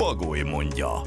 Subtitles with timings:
[0.00, 1.02] Bagoly mondja.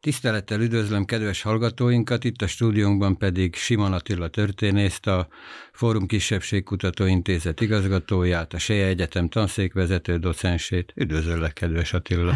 [0.00, 5.28] Tisztelettel üdvözlöm kedves hallgatóinkat, itt a stúdiónkban pedig Simon Attila történészt, a
[5.72, 10.92] Fórum Kisebbségkutató Intézet igazgatóját, a Seje Egyetem tanszékvezető docensét.
[10.96, 12.34] Üdvözöllek, kedves Attila!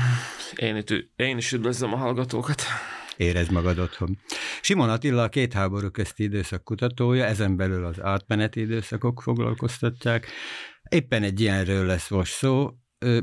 [0.56, 2.62] Én, itt, én is üdvözlöm a hallgatókat!
[3.16, 4.18] Érezd magad otthon.
[4.60, 10.26] Simon Attila a két háború közti időszak kutatója, ezen belül az átmeneti időszakok foglalkoztatják.
[10.90, 12.70] Éppen egy ilyenről lesz most szó,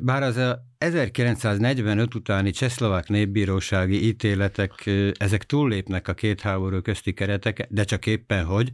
[0.02, 7.67] bár az a 1945 utáni csehszlovák népbírósági ítéletek, ezek túllépnek a két háború közti keretek,
[7.69, 8.69] de csak éppen hogy.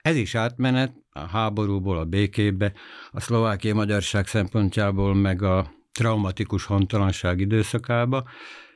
[0.00, 2.72] Ez is átmenet a háborúból a békébe,
[3.10, 8.28] a szlovákiai magyarság szempontjából meg a traumatikus hontalanság időszakába,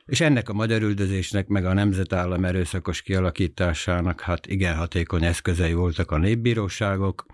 [0.05, 6.11] és ennek a magyar üldözésnek meg a nemzetállam erőszakos kialakításának hát igen hatékony eszközei voltak
[6.11, 7.25] a népbíróságok.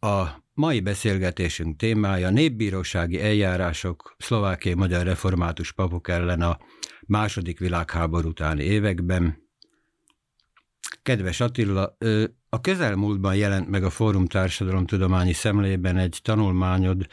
[0.00, 6.58] A mai beszélgetésünk témája népbírósági eljárások szlovákiai magyar református papok ellen a
[7.06, 9.42] második világháború utáni években.
[11.02, 11.96] Kedves Attila,
[12.48, 17.06] a közelmúltban jelent meg a Fórum Társadalomtudományi Szemlében egy tanulmányod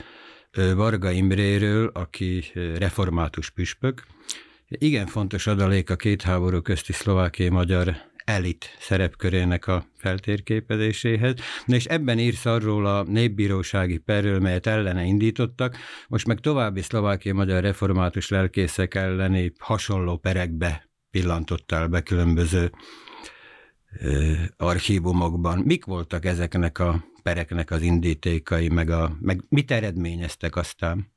[0.76, 2.44] Varga Imréről, aki
[2.78, 4.04] református püspök,
[4.68, 7.96] igen fontos adalék a két háború közti szlovákiai magyar
[8.32, 11.34] elit szerepkörének a feltérképezéséhez.
[11.66, 17.36] Na és ebben írsz arról a népbírósági perről, melyet ellene indítottak, most meg további szlovákiai
[17.36, 22.72] magyar református lelkészek elleni hasonló perekbe pillantottál be különböző
[24.00, 25.60] ö, archívumokban.
[25.60, 31.12] Mik voltak ezeknek a pereknek az indítékai, meg, a, meg mit eredményeztek aztán?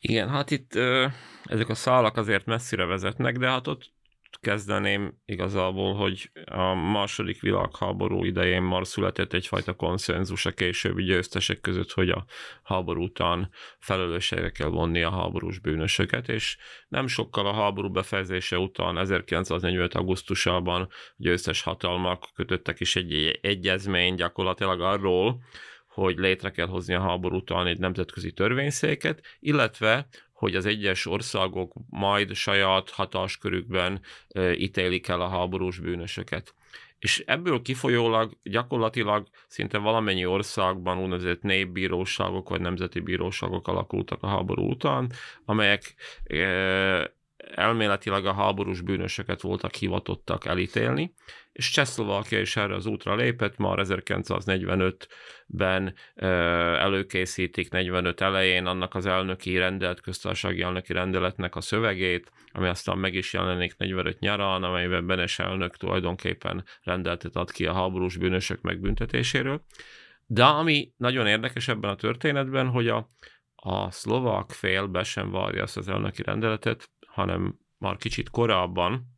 [0.00, 1.06] Igen, hát itt ö,
[1.44, 3.96] ezek a szálak azért messzire vezetnek, de hát ott
[4.40, 11.92] kezdeném igazából, hogy a második világháború idején már született egyfajta konszenzus a későbbi győztesek között,
[11.92, 12.24] hogy a
[12.62, 16.56] háború után felelősségre kell vonni a háborús bűnösöket, és
[16.88, 19.94] nem sokkal a háború befejezése után 1945.
[19.94, 25.40] augusztusában győztes hatalmak kötöttek is egy egyezmény gyakorlatilag arról,
[25.98, 31.72] hogy létre kell hozni a háború után egy nemzetközi törvényszéket, illetve hogy az egyes országok
[31.90, 34.00] majd saját hatáskörükben
[34.54, 36.54] ítélik el a háborús bűnösöket.
[36.98, 44.70] És ebből kifolyólag gyakorlatilag szinte valamennyi országban úgynevezett népbíróságok vagy nemzeti bíróságok alakultak a háború
[44.70, 45.12] után,
[45.44, 45.94] amelyek
[47.54, 51.14] elméletileg a háborús bűnösöket voltak hivatottak elítélni,
[51.58, 55.94] és Csehszlovákia is erre az útra lépett, már 1945-ben
[56.78, 63.14] előkészítik 45 elején annak az elnöki rendelt, köztársasági elnöki rendeletnek a szövegét, ami aztán meg
[63.14, 69.64] is jelenik 45 nyarán, amelyben Benes elnök tulajdonképpen rendeltet ad ki a háborús bűnösök megbüntetéséről.
[70.26, 73.10] De ami nagyon érdekes ebben a történetben, hogy a,
[73.54, 79.17] a szlovák fél be sem várja ezt az elnöki rendeletet, hanem már kicsit korábban,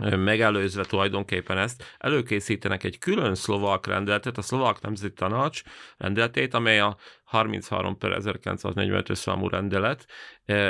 [0.00, 5.62] megelőzve tulajdonképpen ezt, előkészítenek egy külön szlovák rendeletet, a szlovák nemzeti tanács
[5.96, 10.06] rendeletét, amely a 33 per 1945 számú rendelet,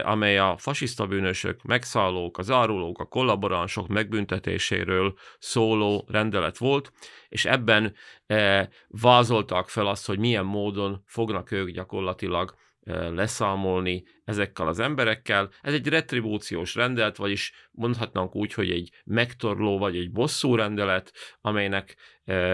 [0.02, 6.92] amely a fasiszta bűnösök, megszállók, az árulók, a kollaboránsok megbüntetéséről szóló rendelet volt,
[7.28, 7.94] és ebben
[8.88, 12.54] vázoltak fel azt, hogy milyen módon fognak ők gyakorlatilag
[12.86, 15.50] leszámolni ezekkel az emberekkel.
[15.60, 21.96] Ez egy retribúciós rendelet, vagyis mondhatnánk úgy, hogy egy megtorló vagy egy bosszú rendelet, amelynek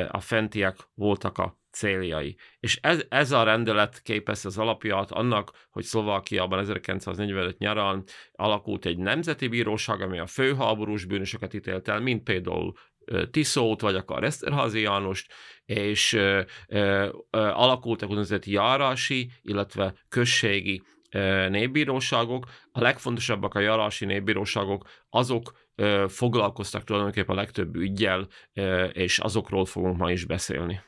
[0.09, 2.36] a fentiek voltak a céljai.
[2.60, 8.98] És ez, ez a rendelet képez az alapját annak, hogy Szlovákiában 1945 nyarán alakult egy
[8.98, 12.72] nemzeti bíróság, ami a főháborús bűnösöket ítélt el, mint például
[13.30, 15.32] Tiszót, vagy akár Eszterházi Jánost,
[15.64, 22.47] és ö, ö, alakultak úgynevezett járási, illetve községi ö, népbíróságok.
[22.72, 29.64] A legfontosabbak a járási népbíróságok, azok ö, foglalkoztak tulajdonképpen a legtöbb ügyjel, ö, és azokról
[29.64, 30.80] fogunk ma is beszélni.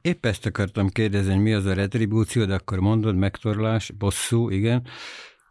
[0.00, 4.86] Épp ezt akartam kérdezni, mi az a retribúció, de akkor mondod, megtorlás, bosszú, igen.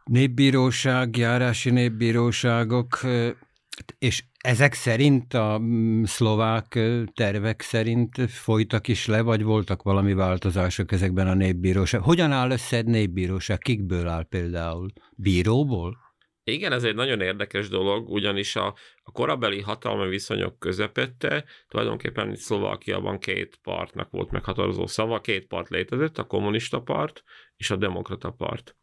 [0.04, 3.00] Népbíróság, járási népbíróságok,
[3.98, 6.80] És ezek szerint a mm, szlovák
[7.14, 12.02] tervek szerint folytak is le, vagy voltak valami változások ezekben a népbíróság?
[12.02, 13.58] Hogyan áll össze egy népbíróság?
[13.58, 14.92] Kikből áll például?
[15.16, 15.98] Bíróból?
[16.44, 22.38] Igen, ez egy nagyon érdekes dolog, ugyanis a, a korabeli hatalmi viszonyok közepette tulajdonképpen itt
[22.38, 27.24] Szlovákiában két partnak volt meghatározó szava, két part létezett, a kommunista part
[27.56, 28.76] és a demokrata part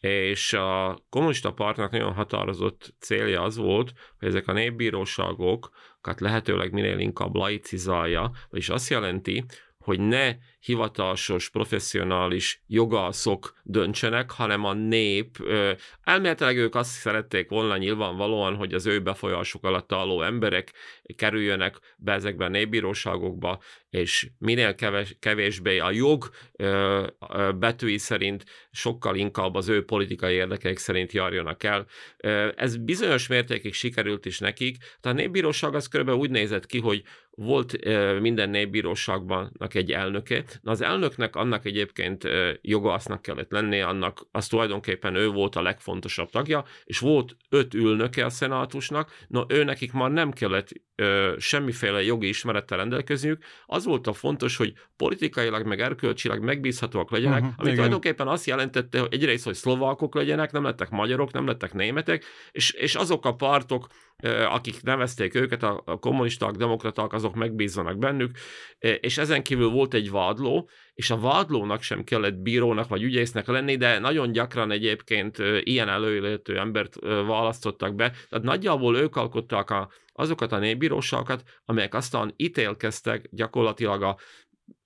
[0.00, 6.98] és a kommunista partnak nagyon határozott célja az volt, hogy ezek a népbíróságokat lehetőleg minél
[6.98, 9.44] inkább laicizálja, vagyis azt jelenti,
[9.84, 15.36] hogy ne hivatásos, professzionális jogászok döntsenek, hanem a nép.
[16.02, 20.72] Elméletileg ők azt szerették volna nyilvánvalóan, hogy az ő befolyásuk alatt álló emberek
[21.16, 23.60] kerüljönek be ezekbe a népbíróságokba,
[23.90, 26.30] és minél keves, kevésbé a jog
[27.58, 31.86] betűi szerint sokkal inkább az ő politikai érdekeik szerint járjanak el.
[32.56, 34.76] Ez bizonyos mértékig sikerült is nekik.
[34.78, 37.02] Tehát a népbíróság az körülbelül úgy nézett ki, hogy
[37.42, 37.84] volt
[38.20, 40.44] minden népbíróságban egy elnöke.
[40.60, 42.28] Na az elnöknek annak egyébként
[42.60, 48.24] jogásznak kellett lennie, annak az tulajdonképpen ő volt a legfontosabb tagja, és volt öt ülnöke
[48.24, 50.72] a szenátusnak, na ő nekik már nem kellett
[51.38, 57.54] semmiféle jogi ismerettel rendelkezniük, az volt a fontos, hogy politikailag meg erkölcsileg megbízhatóak legyenek, uh-huh,
[57.56, 57.74] ami igen.
[57.74, 62.70] tulajdonképpen azt jelentette, hogy egyrészt, hogy szlovákok legyenek, nem lettek magyarok, nem lettek németek, és,
[62.70, 63.86] és azok a pártok,
[64.48, 68.30] akik nevezték őket, a kommunisták, demokraták, azok megbízzanak bennük,
[68.78, 73.76] és ezen kívül volt egy vádló, és a vádlónak sem kellett bírónak vagy ügyésznek lenni,
[73.76, 76.94] de nagyon gyakran egyébként ilyen előéletű embert
[77.26, 84.16] választottak be, tehát nagyjából ők alkották a, azokat a népbíróságokat, amelyek aztán ítélkeztek gyakorlatilag a,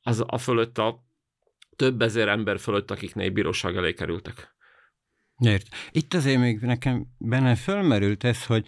[0.03, 1.05] az, a fölött a
[1.77, 4.55] több ezer ember fölött, akik népbíróság elé kerültek.
[5.39, 5.67] Ért.
[5.91, 8.67] Itt azért még nekem benne fölmerült ez, hogy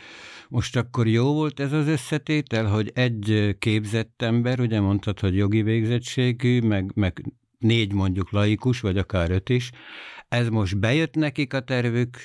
[0.49, 5.63] most akkor jó volt ez az összetétel, hogy egy képzett ember, ugye mondtad, hogy jogi
[5.63, 7.25] végzettségű, meg, meg
[7.59, 9.71] négy mondjuk laikus, vagy akár öt is,
[10.29, 12.17] ez most bejött nekik a tervük,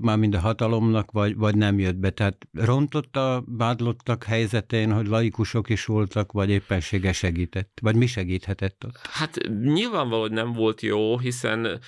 [0.00, 2.10] már mind a hatalomnak, vagy, vagy nem jött be?
[2.10, 7.78] Tehát rontott a vádlottak helyzetén, hogy laikusok is voltak, vagy éppensége segített?
[7.82, 9.00] Vagy mi segíthetett ott?
[9.10, 11.80] Hát nyilvánvaló, hogy nem volt jó, hiszen,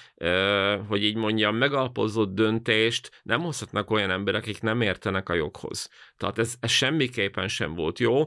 [0.88, 5.90] hogy így mondjam, megalpozott döntést nem hozhatnak olyan emberek, akik nem értenek a joghoz.
[6.16, 8.24] Tehát ez, ez semmiképpen sem volt jó.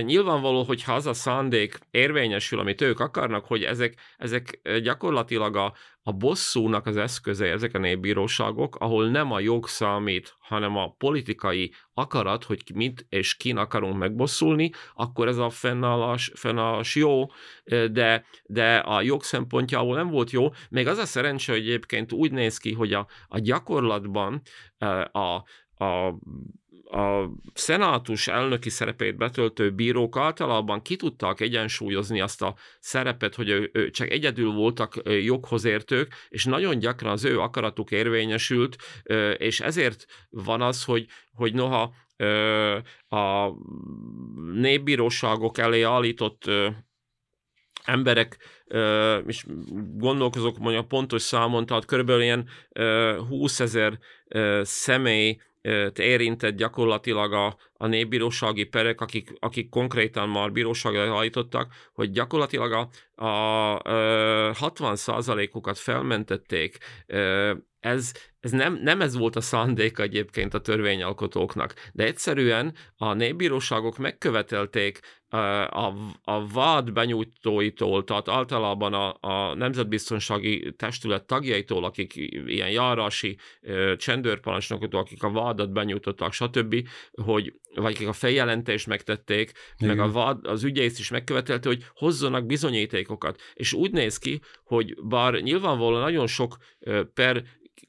[0.00, 5.72] Nyilvánvaló, hogy ha az a szándék érvényesül, amit ők akarnak, hogy ezek, ezek gyakorlatilag a,
[6.06, 11.72] a bosszúnak az eszköze ezek a népbíróságok, ahol nem a jog számít, hanem a politikai
[11.94, 17.26] akarat, hogy mit és kin akarunk megbosszulni, akkor ez a fennállás, fennállás jó,
[17.90, 20.48] de, de a jog szempontjából nem volt jó.
[20.70, 24.42] Még az a szerencse, hogy egyébként úgy néz ki, hogy a, a gyakorlatban
[25.12, 25.18] a,
[25.84, 26.18] a
[26.94, 33.70] a szenátus elnöki szerepét betöltő bírók általában ki tudtak egyensúlyozni azt a szerepet, hogy ő,
[33.72, 38.76] ő csak egyedül voltak joghoz értők, és nagyon gyakran az ő akaratuk érvényesült,
[39.36, 41.94] és ezért van az, hogy, hogy noha
[43.08, 43.50] a
[44.52, 46.50] népbíróságok elé állított
[47.84, 48.38] emberek,
[49.26, 49.44] és
[49.94, 52.48] gondolkozok mondjuk pontos számon, tehát körülbelül ilyen
[53.28, 53.98] 20 ezer
[54.62, 55.38] személy
[55.98, 62.88] érintett gyakorlatilag a, a népbírósági perek, akik, akik konkrétan már bíróságra állítottak, hogy gyakorlatilag a,
[63.24, 66.78] a, a 60%-ukat felmentették.
[67.84, 73.98] Ez, ez nem, nem ez volt a szándéka egyébként a törvényalkotóknak, de egyszerűen a népbíróságok
[73.98, 83.36] megkövetelték a, a vád benyújtóitól, tehát általában a, a Nemzetbiztonsági Testület tagjaitól, akik ilyen járási
[83.96, 89.96] csendőrparancsnokoktól, akik a vádat benyújtottak, stb., hogy, vagy akik a feljelentést megtették, Igen.
[89.96, 93.40] meg a vád, az ügyész is megkövetelte, hogy hozzanak bizonyítékokat.
[93.54, 96.56] És úgy néz ki, hogy bár nyilvánvalóan nagyon sok
[97.14, 97.44] per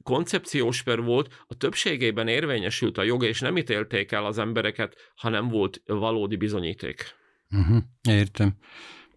[0.06, 5.30] koncepciós per volt, a többségében érvényesült a joga, és nem ítélték el az embereket, ha
[5.30, 7.16] nem volt valódi bizonyíték.
[7.50, 8.56] Uh-huh, értem.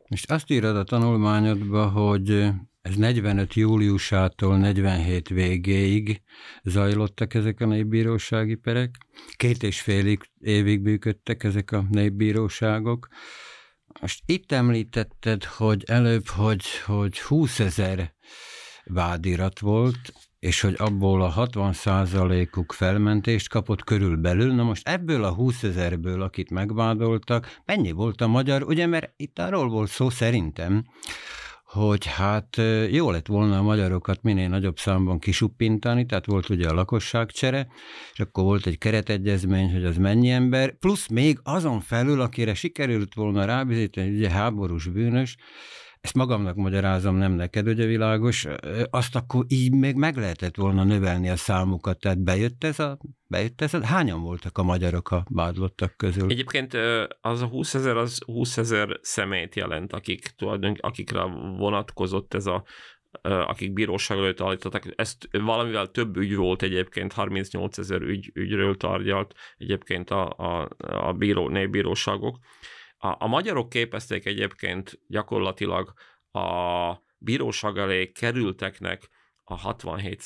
[0.09, 2.50] És azt írod a tanulmányodba, hogy
[2.83, 6.23] ez 45 júliusától 47 végéig
[6.62, 8.95] zajlottak ezek a népbírósági perek.
[9.37, 13.09] Két és fél évig működtek ezek a népbíróságok.
[14.00, 18.14] Most itt említetted, hogy előbb, hogy, hogy 20 ezer
[18.85, 21.75] vádirat volt, és hogy abból a 60
[22.57, 24.54] uk felmentést kapott körülbelül.
[24.54, 28.62] Na most ebből a 20 ezerből, akit megvádoltak, mennyi volt a magyar?
[28.62, 30.85] Ugye, mert itt arról volt szó szerintem,
[31.64, 32.57] hogy hát
[32.90, 37.66] jó lett volna a magyarokat minél nagyobb számban kisuppintani, tehát volt ugye a lakosságcsere,
[38.12, 43.14] és akkor volt egy keretegyezmény, hogy az mennyi ember, plusz még azon felül, akire sikerült
[43.14, 45.37] volna rábizítani, ugye háborús bűnös,
[46.00, 48.47] ezt magamnak magyarázom, nem neked, ugye világos,
[48.90, 53.61] azt akkor így még meg lehetett volna növelni a számukat, tehát bejött ez a, bejött
[53.61, 56.31] ez hányan voltak a magyarok a vádlottak közül?
[56.31, 56.76] Egyébként
[57.21, 61.23] az a 20 ezer, az 20 ezer személyt jelent, akik tulajdonképpen, akikre
[61.57, 62.64] vonatkozott ez a
[63.23, 64.85] akik bíróság előtt állítottak.
[64.97, 71.12] Ezt valamivel több ügy volt egyébként, 38 ezer ügy, ügyről tárgyalt egyébként a, a, a
[71.12, 72.38] bíró, népbíróságok.
[72.99, 75.93] A, a magyarok képezték egyébként gyakorlatilag
[76.33, 79.09] a bíróság elé kerülteknek
[79.45, 80.25] a 67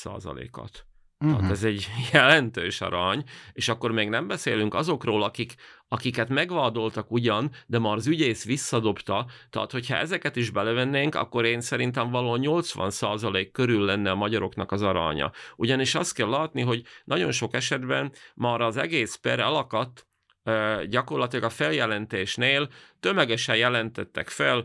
[0.51, 0.85] at
[1.23, 1.37] Uh-huh.
[1.37, 5.55] Tehát ez egy jelentős arany, és akkor még nem beszélünk azokról, akik,
[5.87, 11.61] akiket megvádoltak ugyan, de már az ügyész visszadobta, tehát hogyha ezeket is belevennénk, akkor én
[11.61, 15.31] szerintem való 80% körül lenne a magyaroknak az aranya.
[15.55, 20.07] Ugyanis azt kell látni, hogy nagyon sok esetben már az egész per elakadt,
[20.89, 22.69] gyakorlatilag a feljelentésnél
[22.99, 24.63] tömegesen jelentettek fel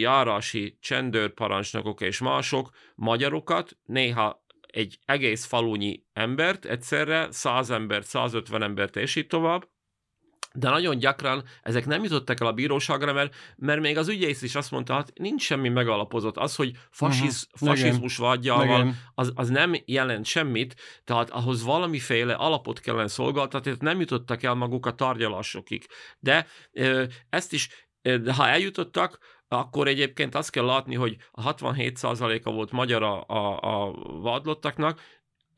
[0.00, 8.96] járási csendőrparancsnokok és mások magyarokat, néha egy egész falunyi embert egyszerre, 100 embert, 150 embert
[8.96, 9.68] és így tovább,
[10.54, 14.54] de nagyon gyakran ezek nem jutottak el a bíróságra, mert, mert még az ügyész is
[14.54, 16.36] azt mondta, hát nincs semmi megalapozott.
[16.36, 17.68] Az, hogy fasiz, uh-huh.
[17.68, 24.00] fasizmus vágyával, az, az nem jelent semmit, tehát ahhoz valamiféle alapot kellene szolgáltatni, tehát nem
[24.00, 25.86] jutottak el maguk a tárgyalásokig.
[26.18, 26.46] De
[27.28, 33.02] ezt is, de ha eljutottak, akkor egyébként azt kell látni, hogy a 67%-a volt magyar
[33.02, 33.92] a, a, a
[34.22, 35.00] vádlottaknak,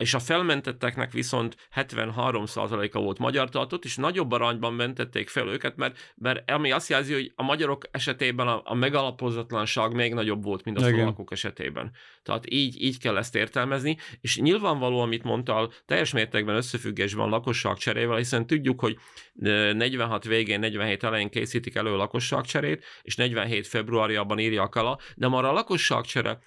[0.02, 6.14] és a felmentetteknek viszont 73%-a volt magyar tartott, és nagyobb arányban mentették fel őket, mert,
[6.14, 10.78] mert ami azt jelzi, hogy a magyarok esetében a, a megalapozatlanság még nagyobb volt, mint
[10.78, 11.90] a szlovákok esetében.
[12.22, 18.16] Tehát így, így kell ezt értelmezni, és nyilvánvaló, amit mondtál, teljes mértékben összefüggésben lakosság cserével,
[18.16, 18.96] hiszen tudjuk, hogy
[19.32, 25.44] 46 végén, 47 elején készítik elő a lakosságcserét, és 47 februárjában írják alá, de már
[25.44, 26.38] a lakosságcsere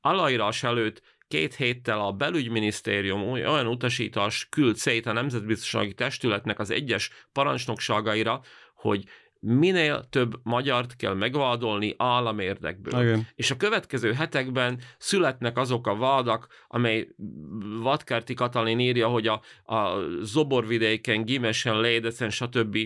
[0.00, 7.10] aláírás előtt két héttel a belügyminisztérium olyan utasítás küld szét a Nemzetbiztonsági Testületnek az egyes
[7.32, 8.40] parancsnokságaira,
[8.74, 9.04] hogy
[9.40, 13.02] minél több magyart kell megvádolni államérdekből.
[13.02, 13.26] Igen.
[13.34, 17.08] És a következő hetekben születnek azok a vádak, amely
[17.82, 19.40] Vadkerti Katalin írja, hogy a,
[19.74, 22.78] a Zoborvidéken, Gimesen, Lédecen, stb.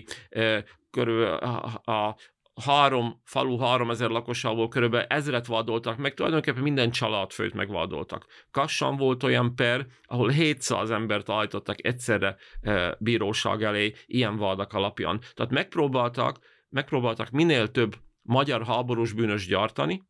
[0.91, 2.15] körül a, a,
[2.61, 8.25] három falu, három ezer lakosából körülbelül ezret vádoltak meg, tulajdonképpen minden családfőt megvádoltak.
[8.51, 15.21] Kassan volt olyan per, ahol 700 embert állítottak egyszerre e, bíróság elé ilyen vádak alapján.
[15.33, 20.03] Tehát megpróbáltak, megpróbáltak minél több magyar háborús bűnös gyártani,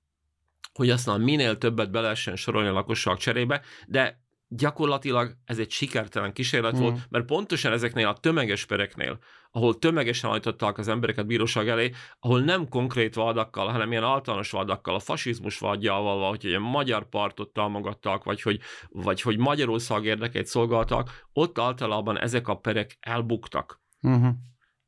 [0.74, 6.34] hogy aztán minél többet be lehessen sorolni a lakosság cserébe, de gyakorlatilag ez egy sikertelen
[6.34, 6.80] kísérlet mm.
[6.80, 9.20] volt, mert pontosan ezeknél a tömeges pereknél,
[9.56, 14.96] ahol tömegesen állították az embereket bíróság elé, ahol nem konkrét vádakkal, hanem ilyen általános vádakkal,
[14.96, 20.46] a fasizmus vágyával, vagy hogy a magyar partot támogattak, vagy hogy, vagy hogy Magyarország érdekeit
[20.46, 23.82] szolgáltak, ott általában ezek a perek elbuktak.
[24.02, 24.34] Uh-huh.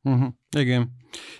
[0.02, 0.28] Uh-huh.
[0.56, 0.90] Igen.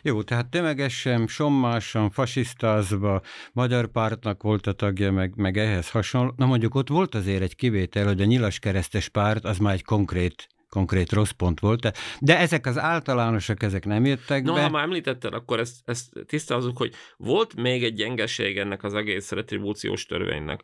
[0.02, 6.32] Jó, tehát tömegesen, sommásan, fasisztázva, magyar pártnak volt a tagja, meg, meg ehhez hasonló.
[6.36, 9.84] Na mondjuk ott volt azért egy kivétel, hogy a nyilas keresztes párt az már egy
[9.84, 14.62] konkrét konkrét rossz pont volt, de ezek az általánosak, ezek nem jöttek no, be.
[14.62, 19.30] ha már említetted, akkor ezt, ezt tisztázunk, hogy volt még egy gyengeség ennek az egész
[19.30, 20.62] retribúciós törvénynek.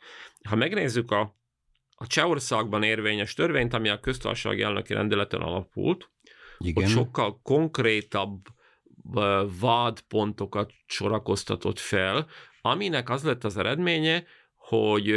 [0.48, 1.36] Ha megnézzük a,
[1.94, 6.10] a Csehországban érvényes törvényt, ami a köztársasági elnöki rendeleten alapult,
[6.58, 6.82] igen.
[6.82, 8.40] hogy sokkal konkrétabb
[9.60, 12.26] vádpontokat sorakoztatott fel,
[12.60, 14.24] aminek az lett az eredménye,
[14.62, 15.14] hogy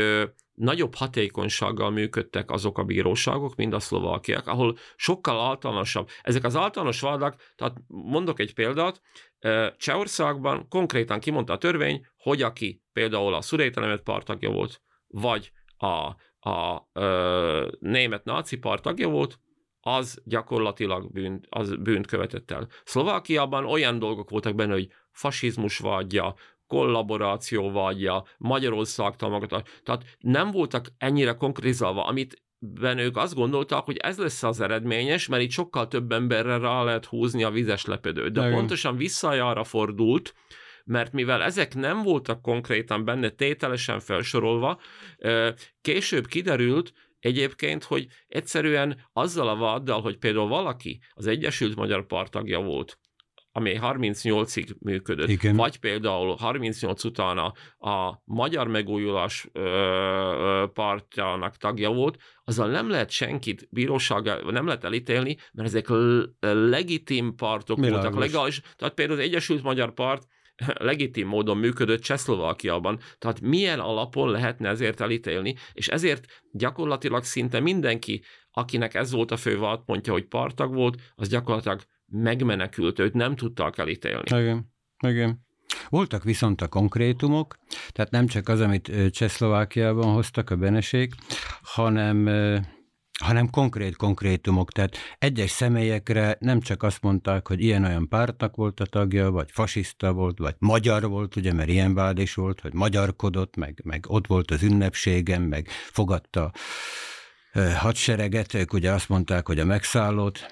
[0.54, 6.10] nagyobb hatékonysággal működtek azok a bíróságok, mint a szlovákiak, ahol sokkal általánosabb.
[6.22, 9.02] Ezek az általános vádak, tehát mondok egy példát,
[9.78, 16.50] Csehországban konkrétan kimondta a törvény, hogy aki például a szurételemet partagja volt, vagy a, a,
[16.50, 16.90] a
[17.80, 19.40] német náci partagja volt,
[19.88, 22.68] az gyakorlatilag bűnt, az bűnt követett el.
[22.84, 26.36] Szlovákiában olyan dolgok voltak benne, hogy fasizmus vágya,
[26.67, 33.98] kollaboráció vágya, Magyarország támogatás, tehát nem voltak ennyire konkrézálva, amit ben ők azt gondoltak, hogy
[33.98, 38.31] ez lesz az eredményes, mert itt sokkal több emberre rá lehet húzni a vizes lepedőt.
[38.31, 38.53] De Igen.
[38.53, 40.34] pontosan visszajára fordult,
[40.86, 44.79] mert mivel ezek nem voltak konkrétan benne tételesen felsorolva,
[45.81, 52.60] később kiderült, egyébként, hogy egyszerűen azzal a váddal, hogy például valaki az Egyesült Magyar Partagja
[52.60, 52.98] volt,
[53.57, 55.55] ami 38-ig működött, Igen.
[55.55, 57.53] vagy például 38 után a,
[57.89, 64.83] a magyar megújulás ö, ö, partjának tagja volt, azzal nem lehet senkit bíróság, nem lehet
[64.83, 65.88] elítélni, mert ezek
[66.69, 68.01] legitim partok Világos.
[68.01, 68.62] voltak, legális.
[68.75, 70.27] Tehát például az Egyesült Magyar Part
[70.74, 73.00] legitim módon működött Csehszlovákiában.
[73.17, 79.38] Tehát milyen alapon lehetne ezért elítélni, és ezért gyakorlatilag szinte mindenki, akinek ez volt a
[79.38, 84.39] fő pontja, hogy partag volt, az gyakorlatilag megmenekült, őt nem tudtak elítélni.
[84.41, 84.74] Igen,
[85.07, 85.43] igen.
[85.89, 87.57] Voltak viszont a konkrétumok,
[87.89, 91.13] tehát nem csak az, amit Csehszlovákiában hoztak a benesék,
[91.62, 92.27] hanem
[93.19, 98.85] hanem konkrét konkrétumok, tehát egyes személyekre nem csak azt mondták, hogy ilyen-olyan pártnak volt a
[98.85, 103.55] tagja, vagy fasiszta volt, vagy magyar volt, ugye, mert ilyen vád is volt, hogy magyarkodott,
[103.55, 106.51] meg, meg ott volt az ünnepségem, meg fogadta
[107.77, 110.45] hadsereget, ők ugye azt mondták, hogy a megszállót,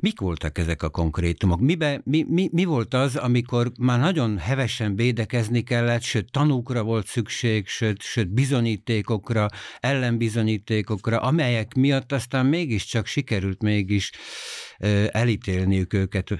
[0.00, 1.60] Mik voltak ezek a konkrétumok?
[1.60, 7.06] Mibe, mi, mi, mi volt az, amikor már nagyon hevesen védekezni kellett, sőt tanúkra volt
[7.06, 9.46] szükség, sőt, sőt bizonyítékokra,
[9.80, 14.10] ellenbizonyítékokra, amelyek miatt aztán mégiscsak sikerült mégis
[14.78, 16.30] ö, elítélniük őket?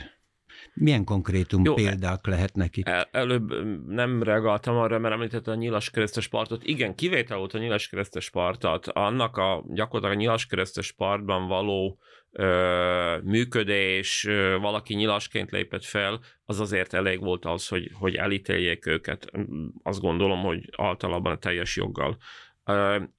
[0.75, 2.87] Milyen konkrétum Jó, példák lehetnek itt?
[2.87, 3.53] El, előbb
[3.87, 6.65] nem reagáltam arra, mert említette a nyilas keresztes partot.
[6.65, 8.87] Igen, kivétel volt a nyilas keresztes partot.
[8.87, 11.99] Annak a gyakorlatilag a nyilas keresztes partban való
[13.23, 14.23] működés,
[14.61, 19.31] valaki nyilasként lépett fel, az azért elég volt az, hogy, hogy elítéljék őket.
[19.83, 22.17] Azt gondolom, hogy általában a teljes joggal.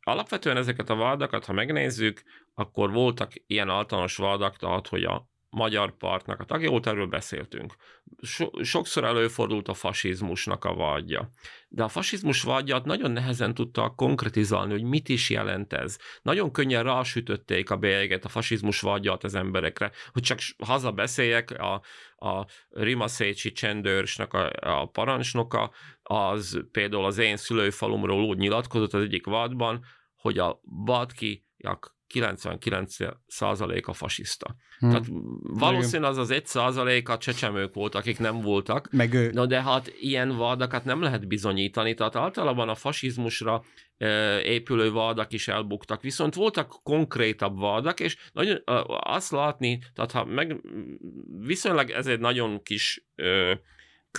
[0.02, 2.22] Alapvetően ezeket a vádakat, ha megnézzük,
[2.54, 7.76] akkor voltak ilyen általános vádak, tehát hogy a magyar partnak a tagja volt, erről beszéltünk.
[8.22, 11.30] So- sokszor előfordult a fasizmusnak a vágya.
[11.68, 15.98] De a fasizmus vágyat nagyon nehezen tudta konkretizálni, hogy mit is jelent ez.
[16.22, 21.82] Nagyon könnyen rásütötték a bélyeget, a fasizmus vágyat az emberekre, hogy csak haza beszéljek, a,
[22.26, 24.52] a Rimaszécsi csendőrsnek a,
[24.82, 25.72] a parancsnoka,
[26.04, 33.94] az például az én szülőfalumról úgy nyilatkozott az egyik vádban, hogy a vadkiak 99% a
[33.94, 34.56] fasiszta.
[34.80, 34.90] Hmm.
[34.90, 35.06] Tehát
[35.42, 38.92] valószínűleg az az 1% a csecsemők volt, akik nem voltak.
[38.92, 39.32] Meg ő...
[39.32, 43.64] Na de hát ilyen vádakat nem lehet bizonyítani, tehát általában a fasizmusra
[43.98, 48.62] e, épülő vádak is elbuktak, viszont voltak konkrétabb vádak, és nagyon,
[49.00, 50.62] azt látni, tehát ha meg,
[51.40, 53.60] viszonylag ez egy nagyon kis e,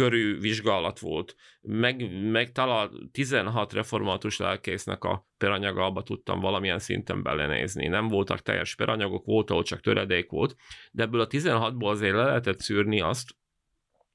[0.00, 1.36] körű vizsgálat volt.
[1.60, 7.86] Meg, meg talán 16 református lelkésznek a peranyagába tudtam valamilyen szinten belenézni.
[7.86, 10.56] Nem voltak teljes peranyagok, volt, ahol csak töredék volt,
[10.92, 13.36] de ebből a 16-ból azért le lehetett szűrni azt,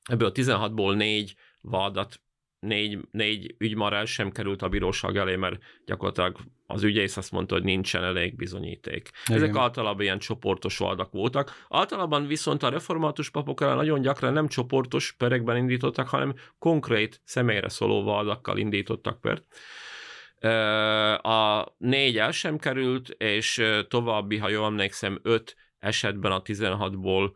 [0.09, 2.21] ebből a 16-ból négy vádat
[2.65, 7.31] négy, négy ügy már el sem került a bíróság elé, mert gyakorlatilag az ügyész azt
[7.31, 9.09] mondta, hogy nincsen elég bizonyíték.
[9.27, 9.41] Igen.
[9.41, 11.65] Ezek általában ilyen csoportos vádak voltak.
[11.69, 17.69] Általában viszont a református papok ellen nagyon gyakran nem csoportos perekben indítottak, hanem konkrét személyre
[17.69, 19.45] szóló vádakkal indítottak pert.
[21.25, 27.31] A négy el sem került, és további, ha jól emlékszem, öt esetben a 16-ból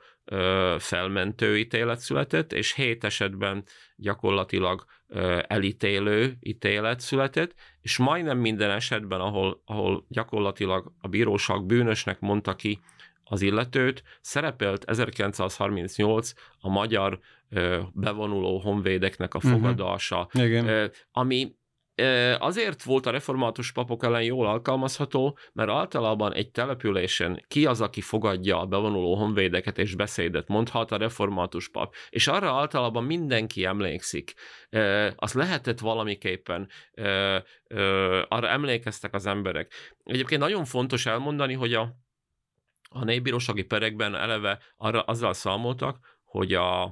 [0.80, 3.63] felmentő ítélet született, és hét esetben
[3.96, 4.86] gyakorlatilag
[5.48, 12.80] elítélő ítélet született, és majdnem minden esetben, ahol, ahol gyakorlatilag a bíróság bűnösnek mondta ki
[13.24, 17.19] az illetőt, szerepelt 1938 a magyar
[17.93, 19.52] bevonuló honvédeknek a mhm.
[19.52, 20.45] fogadása, uh-huh.
[20.45, 20.91] Igen.
[21.12, 21.56] ami
[22.40, 28.02] azért volt a református papok ellen jól alkalmazható, mert általában egy településen ki az, aki
[28.02, 31.96] fogadja a bevonuló honvédeket és beszédet mondhat a református pap.
[32.10, 34.34] És arra általában mindenki emlékszik.
[35.16, 36.70] Az lehetett valamiképpen,
[38.28, 39.74] arra emlékeztek az emberek.
[40.04, 41.96] Egyébként nagyon fontos elmondani, hogy a,
[42.90, 46.84] a népbírósági perekben eleve arra, azzal számoltak, hogy a,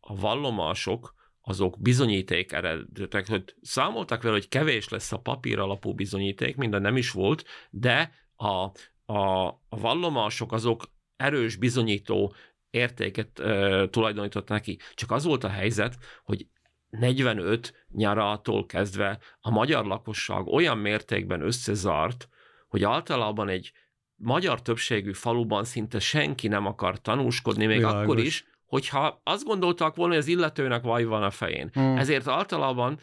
[0.00, 1.14] a vallomások,
[1.46, 6.96] azok bizonyíték eredetek, hogy számoltak vele, hogy kevés lesz a papír alapú bizonyíték, minden nem
[6.96, 8.70] is volt, de a,
[9.12, 10.82] a, a vallomások azok
[11.16, 12.34] erős bizonyító
[12.70, 14.78] értéket e, tulajdonított neki.
[14.94, 16.46] Csak az volt a helyzet, hogy
[16.90, 22.28] 45 nyarától kezdve a magyar lakosság olyan mértékben összezart,
[22.68, 23.72] hogy általában egy
[24.14, 28.02] magyar többségű faluban szinte senki nem akar tanúskodni, még Világos.
[28.02, 31.70] akkor is, hogyha azt gondoltak volna, hogy az illetőnek vaj van a fején.
[31.72, 31.96] Hmm.
[31.96, 32.98] Ezért általában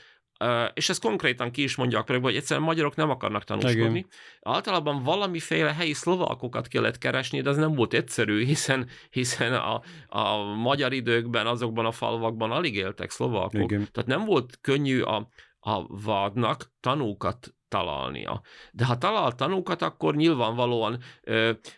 [0.74, 3.98] és ez konkrétan ki is mondják meg, hogy egyszerűen magyarok nem akarnak tanúskodni.
[3.98, 4.08] Igen.
[4.42, 10.38] Általában valamiféle helyi szlovákokat kellett keresni, de ez nem volt egyszerű, hiszen, hiszen a, a
[10.56, 13.72] magyar időkben, azokban a falvakban alig éltek szlovákok.
[13.72, 13.88] Igen.
[13.92, 15.28] Tehát nem volt könnyű a,
[15.60, 18.42] a vádnak tanúkat találnia.
[18.72, 21.00] De ha talál tanúkat, akkor nyilvánvalóan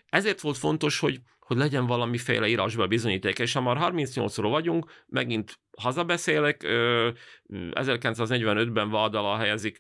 [0.06, 5.60] ezért volt fontos, hogy hogy legyen valamiféle írásba bizonyíték, és ha már 38-ról vagyunk, megint
[5.77, 6.62] hazabeszélek,
[7.49, 9.79] 1945-ben vád alá helyezik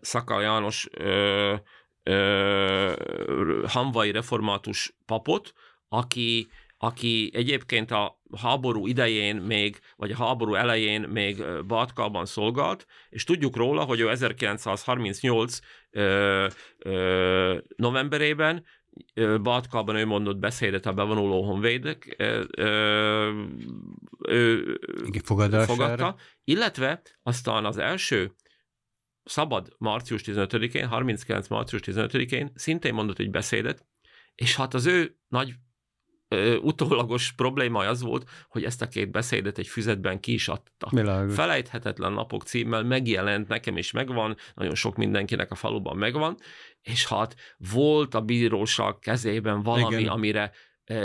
[0.00, 0.88] Szakal János
[3.66, 5.52] hamvai református papot,
[5.88, 13.24] aki, aki egyébként a háború idején még, vagy a háború elején még Batkában szolgált, és
[13.24, 15.58] tudjuk róla, hogy ő 1938
[15.90, 16.46] ö,
[16.78, 18.64] ö, novemberében
[19.42, 22.16] Batkában ő mondott beszédet a bevonuló honvédek,
[24.28, 24.78] ő
[25.66, 28.34] fogadta, illetve aztán az első
[29.24, 31.48] szabad március 15-én, 39.
[31.48, 33.86] március 15-én szintén mondott egy beszédet,
[34.34, 35.54] és hát az ő nagy
[36.34, 40.88] ö, utólagos probléma az volt, hogy ezt a két beszédet egy füzetben ki is adta.
[40.90, 41.34] Világos.
[41.34, 46.36] Felejthetetlen napok címmel megjelent, nekem is megvan, nagyon sok mindenkinek a faluban megvan,
[46.82, 47.36] és hát
[47.72, 50.12] volt a bíróság kezében valami, Igen.
[50.12, 50.52] amire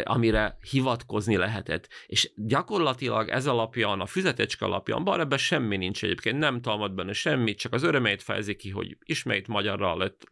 [0.04, 1.90] amire hivatkozni lehetett.
[2.06, 7.14] És gyakorlatilag ez alapján, a füzetecske alapján, bár ebben semmi nincs egyébként, nem talmad benne
[7.14, 10.24] semmit, csak az örömét fejezi ki, hogy ismét magyarra lett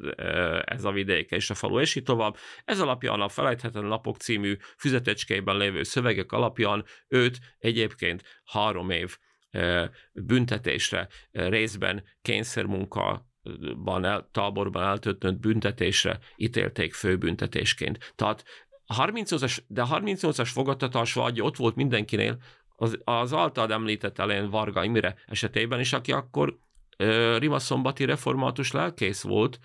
[0.65, 2.35] ez a vidék és a falu, és így tovább.
[2.65, 9.17] Ez alapján a Felejthetetlen Napok című füzetecskében lévő szövegek alapján őt egyébként három év
[10.13, 13.31] büntetésre, részben kényszermunka
[13.85, 18.13] el, táborban eltöltött büntetésre ítélték főbüntetésként.
[18.15, 22.37] Tehát a 38-as, de a 38-as fogadtatás vagy ott volt mindenkinél,
[22.75, 26.57] az, az általad említett elején Varga Imre esetében is, aki akkor
[26.97, 29.59] ö, Rimaszombati református lelkész volt,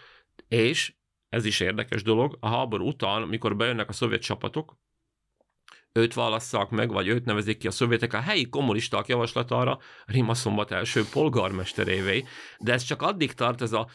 [0.48, 0.94] és
[1.28, 4.76] ez is érdekes dolog, a háború után, mikor bejönnek a szovjet csapatok,
[5.92, 11.04] őt válasszák meg, vagy őt nevezik ki a szovjetek a helyi kommunisták javaslatára Rimaszombat első
[11.12, 12.24] polgármesterévé,
[12.58, 13.88] de ez csak addig tart ez a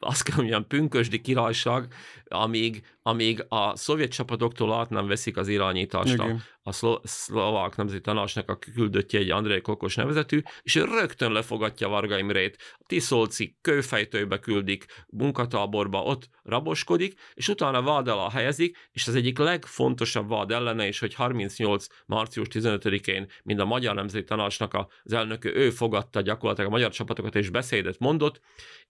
[0.00, 1.94] azt kell mondjam, pünkösdi királyság,
[2.28, 6.42] amíg, amíg a szovjet csapatoktól át nem veszik az irányítást Igen.
[6.62, 12.18] a szlo- szlovák nemzeti tanácsnak a küldöttje egy Andrei Kokos nevezetű, és rögtön lefogatja Varga
[12.18, 19.14] Imrét, a Tiszolci kőfejtőbe küldik, munkatáborba, ott raboskodik, és utána vád alá helyezik, és az
[19.14, 21.86] egyik legfontosabb vád ellene is, hogy 38.
[22.06, 27.34] március 15-én, mind a Magyar Nemzeti Tanácsnak az elnöke, ő fogadta gyakorlatilag a magyar csapatokat
[27.34, 28.40] és beszédet mondott,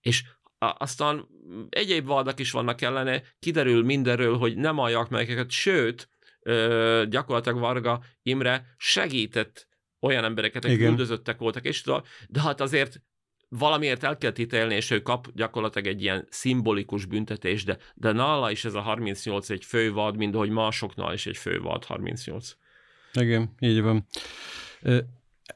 [0.01, 0.23] és
[0.59, 1.27] aztán
[1.69, 6.09] egyéb vadak is vannak ellene, kiderül mindenről, hogy nem alljak meg őket, sőt,
[7.09, 9.67] gyakorlatilag Varga Imre segített
[9.99, 11.83] olyan embereket, akik üldözöttek voltak, és
[12.27, 13.01] de hát azért
[13.49, 18.51] valamiért el kell ítélni, és ő kap gyakorlatilag egy ilyen szimbolikus büntetés, de, de nála
[18.51, 22.55] is ez a 38 egy fővad, mint ahogy másoknál is egy fővad 38.
[23.13, 24.07] Igen, így van.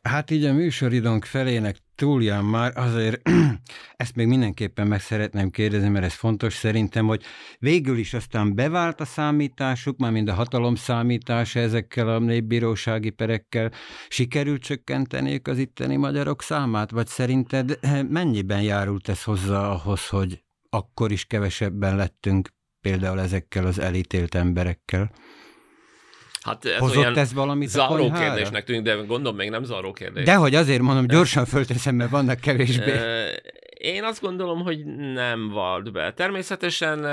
[0.02, 3.30] Hát így a műsoridónk felének túlján már, azért
[3.96, 7.24] ezt még mindenképpen meg szeretném kérdezni, mert ez fontos szerintem, hogy
[7.60, 13.72] végül is aztán bevált a számításuk, már mind a hatalom számítása ezekkel a népbírósági perekkel,
[14.08, 20.44] sikerült csökkenteniük az itteni magyarok számát, vagy szerinted eh, mennyiben járult ez hozzá ahhoz, hogy
[20.70, 22.50] akkor is kevesebben lettünk
[22.82, 25.12] például ezekkel az elítélt emberekkel?
[26.46, 30.26] Hát ez Hozott olyan ez valamit záró kérdésnek tűnik, de gondolom még nem záró kérdés.
[30.26, 33.00] Dehogy azért mondom, gyorsan fölteszem, mert vannak kevésbé.
[33.78, 36.14] Én azt gondolom, hogy nem valt be.
[36.14, 37.04] Természetesen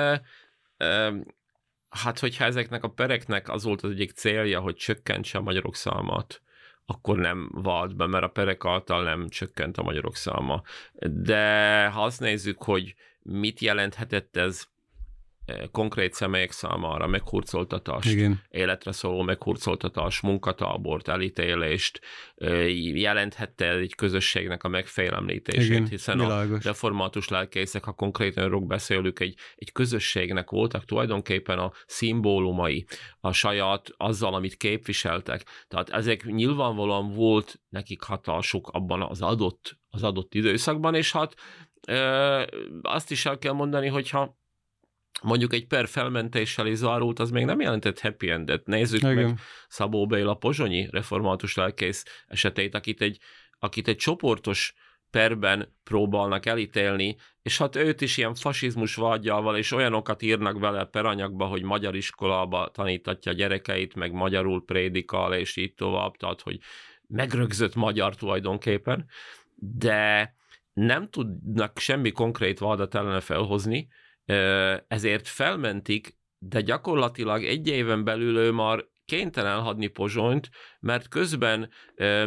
[1.88, 6.42] hát hogyha ezeknek a pereknek az volt az egyik célja, hogy csökkentse a magyarok számát,
[6.86, 10.62] akkor nem valt be, mert a perek által nem csökkent a magyarok száma.
[11.02, 14.64] De ha azt nézzük, hogy mit jelenthetett ez
[15.72, 18.40] konkrét személyek számára meghurcoltatást, Igen.
[18.50, 22.00] életre szóló meghurcoltatás, munkatábort, elítélést,
[22.94, 26.64] jelenthette egy közösségnek a megfélemlítését, Igen, hiszen világos.
[26.64, 32.86] a református lelkészek, ha konkrétan örök beszélünk, egy, egy közösségnek voltak tulajdonképpen a szimbólumai,
[33.20, 35.44] a saját azzal, amit képviseltek.
[35.68, 41.34] Tehát ezek nyilvánvalóan volt nekik hatásuk abban az adott, az adott időszakban, és hát
[41.86, 42.42] ö,
[42.82, 44.36] azt is el kell mondani, hogyha
[45.22, 48.66] mondjuk egy per felmentéssel is zárult, az még nem jelentett happy endet.
[48.66, 49.14] Nézzük Igen.
[49.14, 53.18] meg Szabó Béla pozsonyi református lelkész esetét, akit egy,
[53.58, 54.74] akit egy csoportos
[55.10, 61.46] perben próbálnak elítélni, és hát őt is ilyen fasizmus vágyával, és olyanokat írnak vele peranyagba,
[61.46, 66.58] hogy magyar iskolába tanítatja gyerekeit, meg magyarul prédikál, és így tovább, tehát hogy
[67.06, 69.06] megrögzött magyar tulajdonképpen,
[69.54, 70.34] de
[70.72, 73.88] nem tudnak semmi konkrét vádat ellene felhozni,
[74.88, 81.70] ezért felmentik, de gyakorlatilag egy éven belül ő már kénytelen elhagyni Pozsonyt, mert közben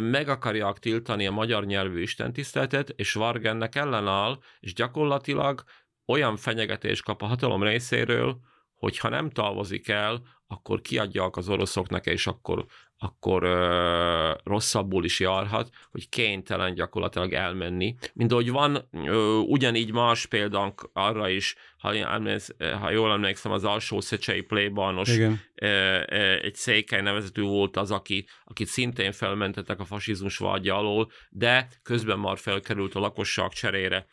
[0.00, 5.62] meg akarják tiltani a magyar nyelvű istentiszteletet, és Vargennek ellenáll, és gyakorlatilag
[6.06, 8.38] olyan fenyegetés kap a hatalom részéről,
[8.74, 12.66] hogy ha nem távozik el, akkor kiadják az oroszoknak, és akkor,
[13.02, 17.94] akkor ö, rosszabbul is járhat, hogy kénytelen gyakorlatilag elmenni.
[18.12, 23.64] Mint ahogy van ö, ugyanígy más példánk arra is, ha, emléksz, ha jól emlékszem, az
[23.64, 25.96] alsó szecsei plébános ö, ö,
[26.42, 32.18] egy székely nevezetű volt az, aki, akit szintén felmentettek a fasizmus vágya alól, de közben
[32.18, 34.06] már felkerült a lakosság cserére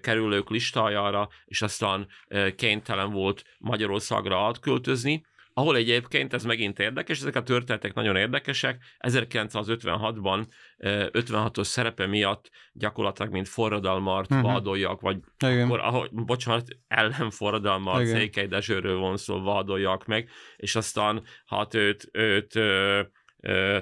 [0.00, 2.06] kerülők listájára, és aztán
[2.56, 5.24] kénytelen volt Magyarországra átköltözni,
[5.58, 8.82] ahol egyébként ez megint érdekes, ezek a történetek nagyon érdekesek.
[8.98, 10.46] 1956-ban
[10.78, 14.52] 56-os szerepe miatt gyakorlatilag mint forradalmart uh-huh.
[14.52, 15.64] vádoljak, vagy Igen.
[15.64, 22.58] akkor, ahogy, bocsánat, ellenforradalmart Székely Dezsőről van szó, vádoljak meg, és aztán hát őt, őt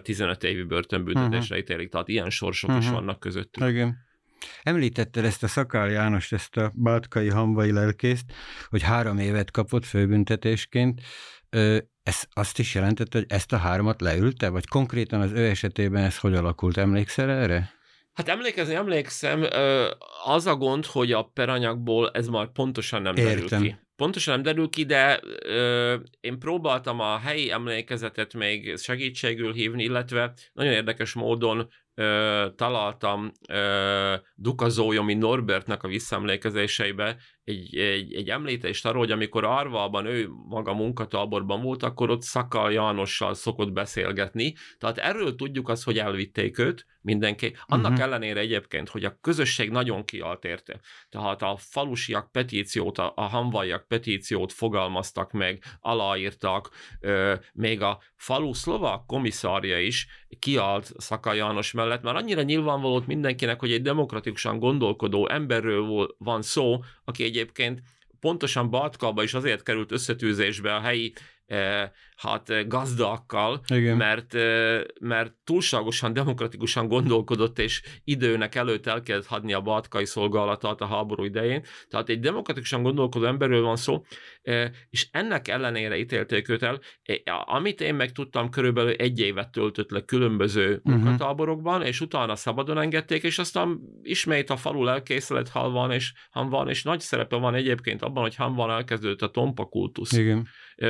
[0.02, 1.58] 15 évi börtönbüntetésre uh-huh.
[1.58, 2.84] ítélik, tehát ilyen sorsok uh-huh.
[2.84, 3.68] is vannak közöttük.
[3.68, 3.96] Igen.
[4.62, 8.32] Említetted ezt a Szakál János, ezt a bátkai hamvai lelkészt,
[8.68, 11.00] hogy három évet kapott főbüntetésként.
[12.02, 16.18] Ez azt is jelentette, hogy ezt a hármat leülte, vagy konkrétan az ő esetében ez
[16.18, 16.76] hogy alakult?
[16.76, 17.72] Emlékszel erre?
[18.14, 19.46] Hát emlékezni emlékszem,
[20.24, 23.46] az a gond, hogy a peranyagból ez már pontosan nem Értem.
[23.46, 23.76] derül ki.
[23.96, 30.32] Pontosan nem derül ki, de ö, én próbáltam a helyi emlékezetet még segítségül hívni, illetve
[30.52, 38.86] nagyon érdekes módon ö, találtam ö, Duka Zójomi Norbertnek a visszaemlékezéseibe egy, egy, egy említést
[38.86, 44.54] arról, hogy amikor Arvalban ő maga munkatáborban volt, akkor ott Szakal Jánossal szokott beszélgetni.
[44.78, 47.56] Tehát erről tudjuk azt, hogy elvitték őt mindenki.
[47.66, 48.06] Annak uh-huh.
[48.06, 50.80] ellenére egyébként, hogy a közösség nagyon kialt érte.
[51.08, 58.52] Tehát a falusiak petíciót, a, a hanvaiak petíciót fogalmaztak meg, aláírtak, ö, még a falu
[58.52, 60.06] szlovák komisszárja is
[60.38, 66.80] kiállt Szakal János mellett, mert annyira nyilvánvaló mindenkinek, hogy egy demokratikusan gondolkodó emberről van szó,
[67.04, 67.82] aki egyébként
[68.20, 71.12] pontosan Batkalba is azért került összetűzésbe a helyi
[72.16, 73.60] hát gazdakkal,
[73.96, 74.32] mert,
[75.00, 81.24] mert túlságosan demokratikusan gondolkodott, és időnek előtt el kellett hadni a batkai szolgálatát a háború
[81.24, 81.64] idején.
[81.88, 84.04] Tehát egy demokratikusan gondolkodó emberről van szó,
[84.90, 86.80] és ennek ellenére ítélték őt el.
[87.44, 91.02] Amit én megtudtam, körülbelül egy évet töltött le különböző uh-huh.
[91.02, 96.68] munkatáborokban, és utána szabadon engedték, és aztán ismét a falu elkészület hal van, és van,
[96.68, 100.12] és nagy szerepe van egyébként abban, hogy han van elkezdődött a tompa kultusz.
[100.12, 100.48] Igen.
[100.76, 100.86] E,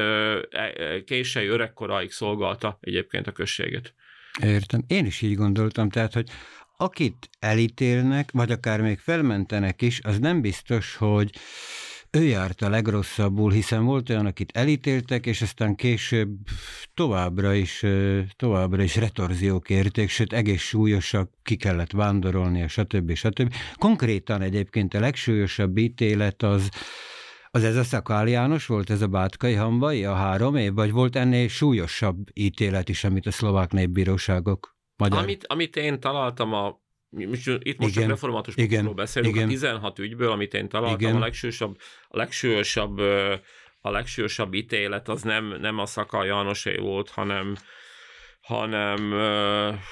[0.51, 3.95] e, késői öregkoráig szolgálta egyébként a községet.
[4.43, 4.85] Értem.
[4.87, 6.29] Én is így gondoltam, tehát, hogy
[6.77, 11.31] akit elítélnek, vagy akár még felmentenek is, az nem biztos, hogy
[12.11, 16.31] ő járt a legrosszabbul, hiszen volt olyan, akit elítéltek, és aztán később
[16.95, 17.85] továbbra is,
[18.37, 23.15] továbbra is retorziók érték, sőt egész súlyosak, ki kellett vándorolnia, stb.
[23.15, 23.55] stb.
[23.75, 26.69] Konkrétan egyébként a legsúlyosabb ítélet az,
[27.55, 31.17] az ez a Szakál János volt, ez a Bátkai Hamvai, a három év, vagy volt
[31.17, 35.23] ennél súlyosabb ítélet is, amit a szlovák népbíróságok magyar...
[35.23, 39.47] Amit, amit én találtam a most, itt most igen, csak református igen, beszélünk, igen.
[39.47, 41.17] a 16 ügyből, amit én találtam, igen.
[41.17, 41.77] a legsősabb,
[42.09, 42.99] a legsősabb,
[43.81, 47.57] a legsősabb ítélet az nem, nem a Szaka Jánosé volt, hanem
[48.45, 49.13] hanem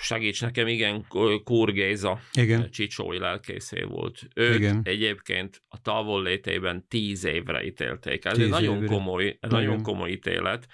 [0.00, 1.06] segíts nekem, igen,
[1.44, 2.70] Kur Géza igen.
[2.70, 4.18] csicsói lelkészé volt.
[4.34, 4.80] Őt igen.
[4.84, 8.24] egyébként a távol létében tíz évre ítélték.
[8.24, 8.86] Ez tíz egy nagyon évre.
[8.86, 10.66] komoly, ez nagyon komoly ítélet.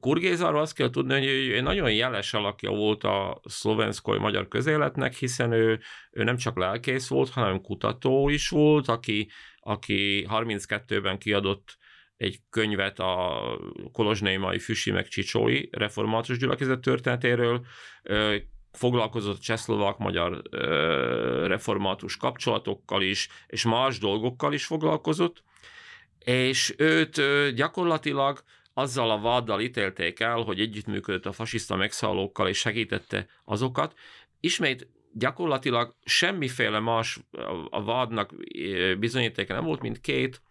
[0.00, 5.52] Kurgézáról azt kell tudni, hogy egy nagyon jeles alakja volt a szlovenszkói magyar közéletnek, hiszen
[5.52, 11.76] ő, ő nem csak lelkész volt, hanem kutató is volt, aki, aki 32-ben kiadott
[12.24, 13.42] egy könyvet a
[13.92, 17.66] kolozsnémai Füsi meg Csicsói református gyülekezet történetéről,
[18.72, 20.42] foglalkozott csehszlovák-magyar
[21.46, 25.42] református kapcsolatokkal is, és más dolgokkal is foglalkozott,
[26.18, 27.20] és őt
[27.54, 28.42] gyakorlatilag
[28.74, 33.94] azzal a váddal ítélték el, hogy együttműködött a fasiszta megszállókkal és segítette azokat.
[34.40, 37.20] Ismét gyakorlatilag semmiféle más
[37.70, 38.34] a vádnak
[38.98, 40.42] bizonyítéka nem volt, mint két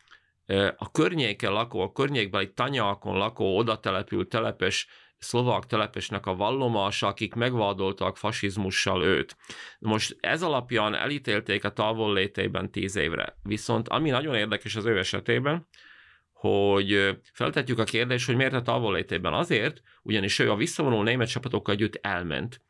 [0.78, 4.88] a környéken lakó, a környékbeli tanyákon lakó, oda települt telepes
[5.24, 9.38] szlovák telepesnek a vallomása, akik megvádoltak fasizmussal őt.
[9.80, 13.38] Most ez alapján elítélték a távollétében tíz évre.
[13.44, 15.68] Viszont ami nagyon érdekes az ő esetében,
[16.32, 19.34] hogy feltetjük a kérdést, hogy miért a távollétében.
[19.34, 22.62] Azért, ugyanis ő a visszavonuló német csapatokkal együtt elment.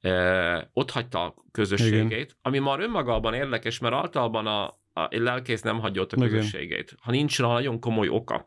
[0.00, 2.28] E, ott hagyta a közösségét, Igen.
[2.42, 6.94] ami már önmagában érdekes, mert általában a, a lelkész nem hagyja ott a közösségét.
[7.00, 8.44] Ha nincs rá nagyon komoly oka.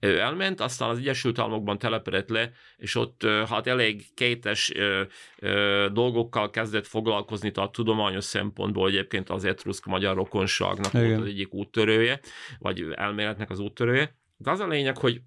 [0.00, 5.02] Ő elment, aztán az Egyesült Államokban telepedett le, és ott hát elég kétes ö,
[5.38, 11.08] ö, dolgokkal kezdett foglalkozni, tehát tudományos szempontból egyébként az etruszk magyar rokonságnak Igen.
[11.08, 12.20] volt az egyik úttörője,
[12.58, 14.16] vagy elméletnek az úttörője.
[14.36, 15.20] De az a lényeg, hogy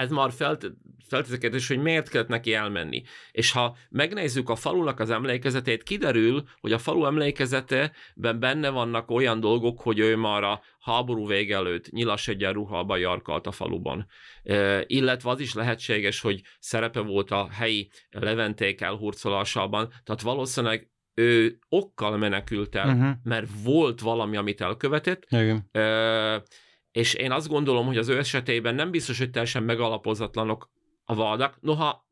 [0.00, 0.72] ez már felt,
[1.08, 3.02] feltételezés, hogy miért kellett neki elmenni.
[3.32, 9.40] És ha megnézzük a falunak az emlékezetét, kiderül, hogy a falu emlékezetében benne vannak olyan
[9.40, 14.06] dolgok, hogy ő már a háború vége előtt nyilas egyenruhába jarkalt a faluban.
[14.42, 21.58] E, illetve az is lehetséges, hogy szerepe volt a helyi leventék elhurcolásában, tehát valószínűleg ő
[21.68, 23.10] okkal menekült el, uh-huh.
[23.22, 25.26] mert volt valami, amit elkövetett.
[25.28, 25.68] Igen.
[25.72, 26.42] E,
[26.92, 30.70] és én azt gondolom, hogy az ő esetében nem biztos, hogy teljesen megalapozatlanok
[31.04, 31.58] a vádak.
[31.60, 32.08] Noha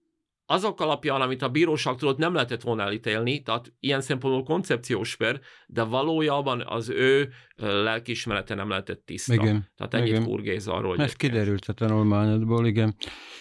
[0.50, 5.40] azok alapján, amit a bíróság tudott, nem lehetett volna elítélni, tehát ilyen szempontból koncepciós per,
[5.66, 9.32] de valójában az ő lelkismerete nem lehetett tiszta.
[9.32, 9.68] Igen.
[9.76, 10.24] Tehát ennyit igen.
[10.24, 10.96] kurgéz arról.
[10.96, 12.94] Ez kiderült a tanulmányodból, igen.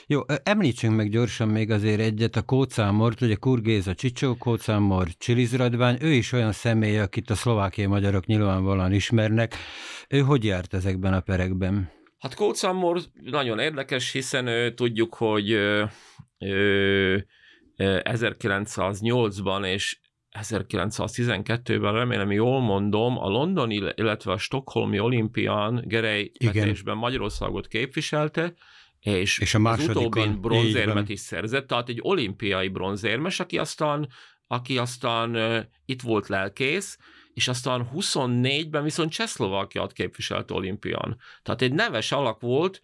[0.08, 6.12] Jó, említsünk meg gyorsan még azért egyet, a Kócámort, ugye Kurgéza Csicsó, Kócámor Csilizradvány, ő
[6.12, 9.56] is olyan személy, akit a szlovákiai magyarok nyilvánvalóan ismernek.
[10.10, 11.92] Ő hogy járt ezekben a perekben?
[12.18, 15.60] Hát Kócámor nagyon érdekes, hiszen ő, tudjuk, hogy
[17.78, 20.00] 1908-ban és
[20.40, 28.54] 1912-ben, remélem jól mondom, a londoni, illetve a stokholmi olimpián Gerej vetésben Magyarországot képviselte,
[29.00, 34.10] és, és a az utóbbin bronzérmet is szerzett, tehát egy olimpiai bronzérmes, aki aztán,
[34.48, 36.98] aki aztán uh, itt volt lelkész,
[37.34, 41.18] és aztán 24-ben viszont Csehszlovákiát képviselt olimpián.
[41.44, 42.82] Tehát egy neves alak volt,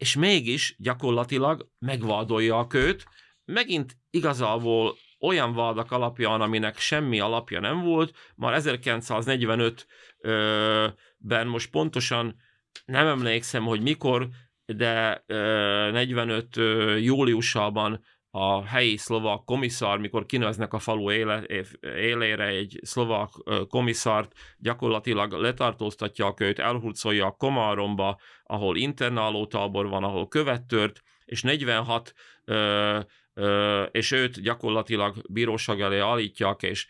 [0.00, 3.04] és mégis gyakorlatilag megvádolja a köt,
[3.44, 12.36] megint igazából olyan vádak alapján, aminek semmi alapja nem volt, már 1945-ben most pontosan
[12.84, 14.28] nem emlékszem, hogy mikor,
[14.64, 16.56] de 45
[17.00, 21.42] júliusában a helyi szlovak komisszár, mikor kineveznek a falu éle,
[21.82, 23.30] élére egy szlovak
[23.68, 31.42] komisszárt, gyakorlatilag letartóztatja a kölyt, elhurcolja a Komáromba, ahol internáló tábor van, ahol követtört, és
[31.42, 32.14] 46
[32.44, 32.98] ö,
[33.34, 36.86] ö, és őt gyakorlatilag bíróság elé állítják, és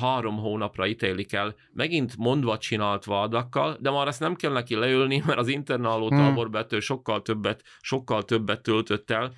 [0.00, 5.22] három hónapra ítélik el, megint mondva csinált vádakkal, de már ezt nem kell neki leülni,
[5.26, 6.18] mert az internáló hmm.
[6.18, 9.32] táborbetől sokkal többet, sokkal többet töltött el,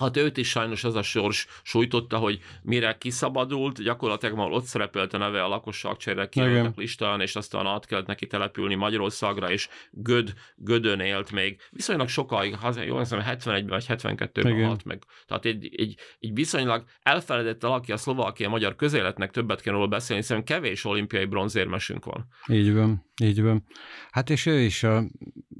[0.00, 5.14] Hát őt is sajnos az a sors sújtotta, hogy mire kiszabadult, gyakorlatilag már ott szerepelt
[5.14, 10.32] a neve a lakosságcsere kijelöltek listán, és aztán át kellett neki települni Magyarországra, és Göd,
[10.56, 11.60] Gödön élt még.
[11.70, 15.02] Viszonylag sokáig, jól hiszem, 71-ben vagy 72-ben halt meg.
[15.26, 20.22] Tehát egy, egy, egy viszonylag elfeledett alaki a szlovákia magyar közéletnek többet kell róla beszélni,
[20.22, 22.26] hiszen kevés olimpiai bronzérmesünk van.
[22.48, 23.64] Így van, így van.
[24.10, 25.04] Hát és ő is a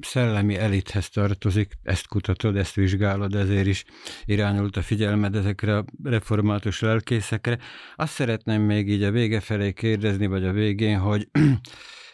[0.01, 3.85] szellemi elithez tartozik, ezt kutatod, ezt vizsgálod, ezért is
[4.25, 7.59] irányult a figyelmed ezekre a református lelkészekre.
[7.97, 11.29] Azt szeretném még így a vége felé kérdezni, vagy a végén, hogy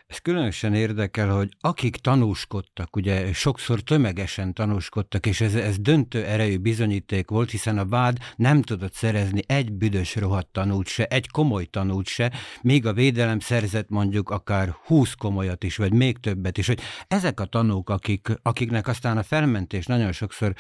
[0.07, 6.57] ez különösen érdekel, hogy akik tanúskodtak, ugye sokszor tömegesen tanúskodtak, és ez, ez döntő erejű
[6.57, 11.65] bizonyíték volt, hiszen a vád nem tudott szerezni egy büdös rohadt tanút se, egy komoly
[11.65, 16.67] tanút se, még a védelem szerzett mondjuk akár húsz komolyat is, vagy még többet is,
[16.67, 20.55] hogy ezek a tanúk, akik, akiknek aztán a felmentés nagyon sokszor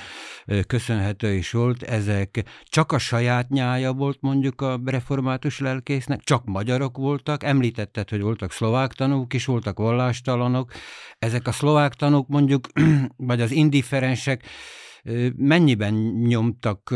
[0.67, 6.97] köszönhető is volt, ezek csak a saját nyája volt mondjuk a református lelkésznek, csak magyarok
[6.97, 10.73] voltak, említetted, hogy voltak szlovák tanúk is voltak vallástalanok.
[11.19, 12.67] Ezek a szlovák tanúk mondjuk,
[13.31, 14.45] vagy az indiferensek,
[15.37, 15.95] mennyiben
[16.27, 16.95] nyomtak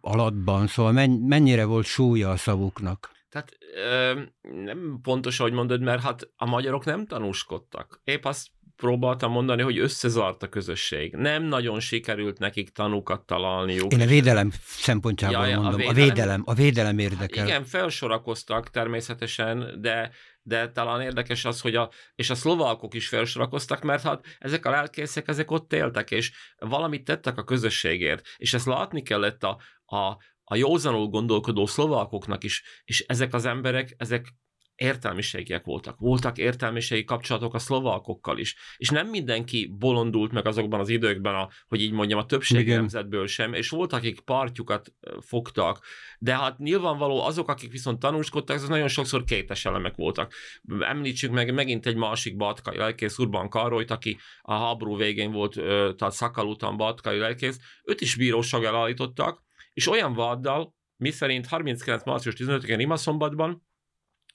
[0.00, 3.10] alatban, szóval mennyire volt súlya a szavuknak?
[3.28, 4.20] Tehát ö,
[4.64, 8.00] nem pontos, ahogy mondod, mert hát a magyarok nem tanúskodtak.
[8.04, 8.46] Épp azt
[8.80, 11.14] próbáltam mondani, hogy összezart a közösség.
[11.14, 13.92] Nem nagyon sikerült nekik tanúkat találniuk.
[13.92, 17.46] Én a védelem szempontjából ja, mondom, a védelem, a védelem, a védelem érdekel.
[17.46, 20.10] Igen, felsorakoztak természetesen, de
[20.42, 24.70] de talán érdekes az, hogy a, és a szlovákok is felsorakoztak, mert hát ezek a
[24.70, 30.16] lelkészek, ezek ott éltek, és valamit tettek a közösségért, és ezt látni kellett a, a,
[30.44, 34.34] a józanul gondolkodó szlovákoknak is, és ezek az emberek, ezek
[34.80, 35.98] értelmiségiek voltak.
[35.98, 38.56] Voltak értelmiségi kapcsolatok a szlovákokkal is.
[38.76, 42.78] És nem mindenki bolondult meg azokban az időkben, a, hogy így mondjam, a többség Igen.
[42.78, 45.84] nemzetből sem, és voltak, akik partjukat fogtak,
[46.18, 50.34] de hát nyilvánvaló azok, akik viszont tanúskodtak, azok nagyon sokszor kétes elemek voltak.
[50.78, 55.54] Említsük meg megint egy másik batkai lelkész, Urban Karolyt, aki a háború végén volt,
[55.96, 59.42] tehát Szakal után batkai lelkész, őt is bíróság elállítottak,
[59.72, 62.04] és olyan váddal, miszerint 39.
[62.04, 63.68] március 15-én Rimaszombatban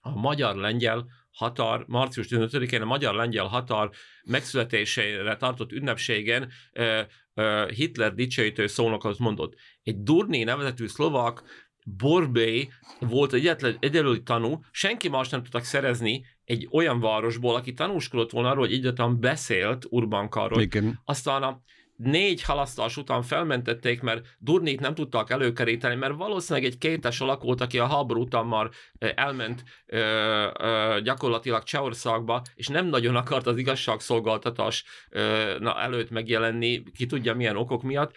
[0.06, 3.90] a magyar-lengyel határ, március 15-én a magyar-lengyel határ
[4.24, 6.52] megszületésére tartott ünnepségen
[7.76, 9.54] Hitler dicsőítő szónokat mondott.
[9.84, 11.44] Egy Durné nevezetű szlovak
[11.98, 18.32] Borbé volt egyetlen egyelőri tanú, senki más nem tudtak szerezni egy olyan városból, aki tanúskodott
[18.32, 20.62] volna arról, hogy egyáltalán beszélt Urban Karoly.
[20.62, 21.02] Igen.
[21.06, 21.62] Aztán a
[21.96, 27.80] négy halasztás után felmentették, mert Durnit nem tudtak előkeríteni, mert valószínűleg egy kétes alakult, aki
[27.80, 28.70] a háború után már
[29.00, 30.00] elment ö,
[30.60, 37.34] ö, gyakorlatilag Csehországba, és nem nagyon akart az igazságszolgáltatás ö, na, előtt megjelenni, ki tudja
[37.36, 38.16] milyen okok miatt,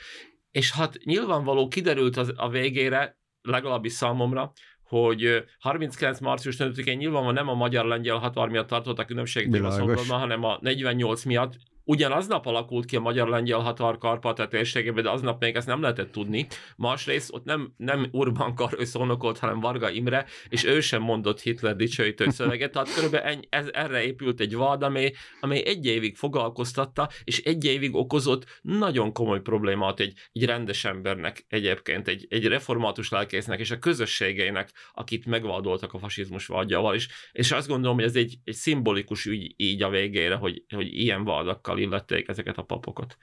[0.50, 4.52] és hát nyilvánvaló kiderült az, a végére, legalábbis számomra,
[4.82, 6.20] hogy 39.
[6.20, 11.56] március 5-én nyilvánvalóan nem a magyar-lengyel határ miatt tartottak ünnepséget a hanem a 48 miatt,
[11.88, 16.46] Ugyanaznap alakult ki a magyar-lengyel határ Karpata térségében, de aznap még ezt nem lehetett tudni.
[16.76, 21.76] Másrészt ott nem, nem Urban Karoly szónokolt, hanem Varga Imre, és ő sem mondott Hitler
[21.76, 27.08] dicsőítő szöveget, tehát körülbelül ennyi, ez, erre épült egy vád, amely, amely egy évig foglalkoztatta,
[27.24, 33.10] és egy évig okozott nagyon komoly problémát egy, egy rendes embernek egyébként, egy, egy református
[33.10, 38.16] lelkésznek és a közösségeinek, akit megvádoltak a fasizmus vágyával, és, és azt gondolom, hogy ez
[38.16, 43.16] egy, egy szimbolikus ügy így a végére, hogy, hogy ilyen vádakkal illették ezeket a papokat.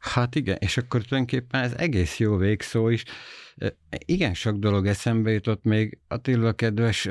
[0.00, 3.04] Hát igen, és akkor tulajdonképpen ez egész jó végszó is.
[3.98, 5.98] Igen, sok dolog eszembe jutott még.
[6.08, 7.08] Attila, kedves,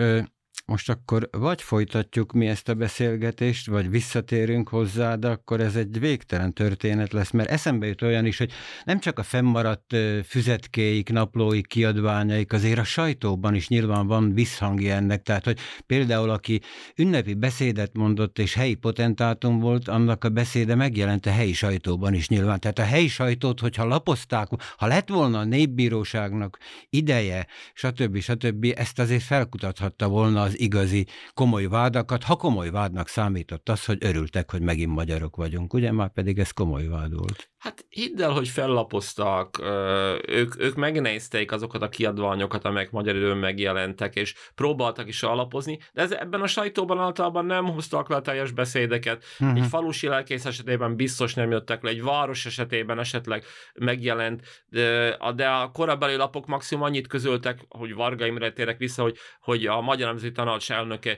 [0.68, 6.00] most akkor vagy folytatjuk mi ezt a beszélgetést, vagy visszatérünk hozzá, de akkor ez egy
[6.00, 8.52] végtelen történet lesz, mert eszembe jut olyan is, hogy
[8.84, 9.96] nem csak a fennmaradt
[10.26, 16.62] füzetkéik, naplóik, kiadványaik, azért a sajtóban is nyilván van visszhangja ennek, tehát hogy például aki
[16.96, 22.28] ünnepi beszédet mondott és helyi potentátum volt, annak a beszéde megjelent a helyi sajtóban is
[22.28, 22.60] nyilván.
[22.60, 24.48] Tehát a helyi sajtót, hogyha lapozták,
[24.78, 26.58] ha lett volna a népbíróságnak
[26.90, 28.20] ideje, stb.
[28.20, 33.98] stb., ezt azért felkutathatta volna az igazi komoly vádakat, ha komoly vádnak számított az, hogy
[34.00, 37.50] örültek, hogy megint magyarok vagyunk, ugye már pedig ez komoly vád volt.
[37.68, 39.60] Hát hidd el, hogy fellapoztak,
[40.28, 46.02] ők, ők megnézték azokat a kiadványokat, amelyek magyar időn megjelentek, és próbáltak is alapozni, de
[46.02, 49.24] ez, ebben a sajtóban általában nem hoztak le teljes beszédeket.
[49.40, 49.58] Uh-huh.
[49.58, 53.44] Egy falusi lelkész esetében biztos nem jöttek le, egy város esetében esetleg
[53.74, 59.18] megjelent, de, de a korabeli lapok maximum annyit közöltek, hogy Varga Imre térek vissza, hogy,
[59.40, 61.18] hogy a Magyar Nemzeti Tanács elnöke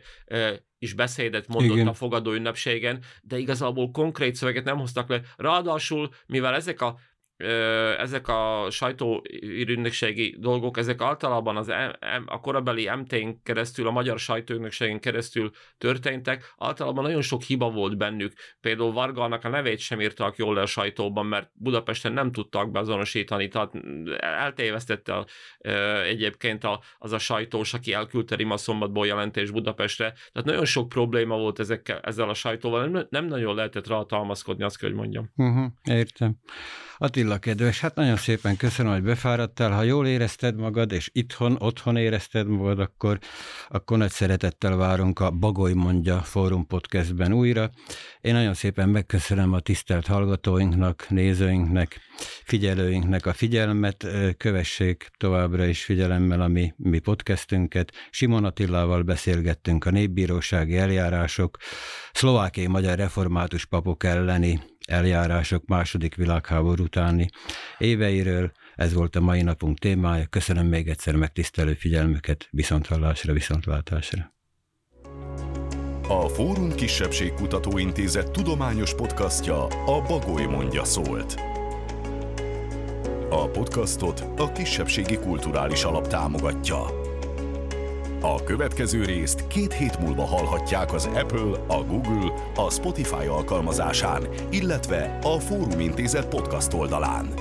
[0.80, 1.88] is beszédet mondott Igen.
[1.88, 5.22] a fogadó ünnepségen, de igazából konkrét szöveget nem hoztak le.
[5.38, 7.00] Ráadásul, mivel ezek a
[7.98, 11.72] ezek a sajtóügynökségi dolgok, ezek általában az
[12.26, 18.34] a korabeli MT-n keresztül, a magyar sajtóügynökségen keresztül történtek, általában nagyon sok hiba volt bennük.
[18.62, 23.48] Például Vargának a nevét sem írtak jól le a sajtóban, mert Budapesten nem tudtak beazonosítani,
[23.48, 23.72] tehát
[24.20, 25.26] eltévesztette
[26.06, 26.68] egyébként
[26.98, 30.14] az a sajtós, aki elküldte Rima szombatból jelentés Budapestre.
[30.32, 34.64] Tehát nagyon sok probléma volt ezekkel, ezzel a sajtóval, nem, nem nagyon lehetett rá támaszkodni,
[34.64, 35.32] azt kell, hogy mondjam.
[35.36, 36.38] Uh-huh, értem.
[37.02, 39.72] Attila kedves, hát nagyon szépen köszönöm, hogy befáradtál.
[39.72, 43.20] Ha jól érezted magad, és itthon, otthon érezted magad, akkor,
[43.68, 47.70] akkor nagy szeretettel várunk a Bagoly mondja Fórum Podcastben újra.
[48.22, 52.00] Én nagyon szépen megköszönöm a tisztelt hallgatóinknak, nézőinknek,
[52.44, 57.92] figyelőinknek a figyelmet, kövessék továbbra is figyelemmel a mi, mi podcastünket.
[58.10, 61.58] Simon Attilával beszélgettünk a népbírósági eljárások,
[62.12, 64.60] szlovákiai magyar református papok elleni
[64.90, 67.30] eljárások második világháború utáni
[67.78, 68.52] éveiről.
[68.76, 70.26] Ez volt a mai napunk témája.
[70.26, 72.48] Köszönöm még egyszer megtisztelő figyelmüket.
[72.52, 74.34] Viszonthallásra, viszontlátásra.
[76.08, 81.36] A Fórum Kisebbség Kutatóintézet tudományos podcastja a Bagoly mondja szólt.
[83.30, 87.09] A podcastot a Kisebbségi Kulturális Alap támogatja.
[88.22, 95.20] A következő részt két hét múlva hallhatják az Apple, a Google, a Spotify alkalmazásán, illetve
[95.24, 97.34] a Fórum Intézet podcast oldalán.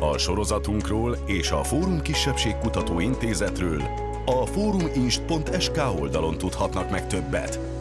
[0.00, 3.82] A sorozatunkról és a Fórum Kisebbség Kutató Intézetről
[4.26, 7.77] a fóruminst.sk oldalon tudhatnak meg többet.